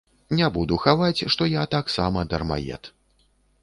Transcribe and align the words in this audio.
Не 0.39 0.47
буду 0.55 0.79
хаваць, 0.85 1.25
што 1.35 1.51
я 1.53 1.69
таксама 1.77 2.27
дармаед. 2.35 2.95